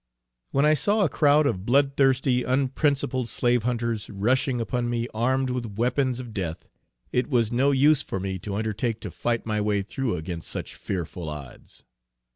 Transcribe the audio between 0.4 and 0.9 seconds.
When I